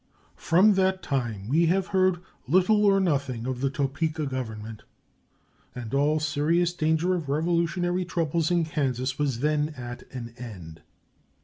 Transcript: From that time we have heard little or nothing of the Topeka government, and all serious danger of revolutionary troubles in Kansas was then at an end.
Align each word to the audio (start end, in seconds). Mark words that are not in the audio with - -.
From 0.39 0.73
that 0.73 1.03
time 1.03 1.47
we 1.47 1.67
have 1.67 1.89
heard 1.93 2.21
little 2.47 2.83
or 2.85 2.99
nothing 2.99 3.45
of 3.45 3.61
the 3.61 3.69
Topeka 3.69 4.25
government, 4.25 4.81
and 5.75 5.93
all 5.93 6.19
serious 6.19 6.73
danger 6.73 7.13
of 7.13 7.29
revolutionary 7.29 8.03
troubles 8.05 8.49
in 8.49 8.65
Kansas 8.65 9.19
was 9.19 9.41
then 9.41 9.69
at 9.77 10.11
an 10.11 10.33
end. 10.39 10.81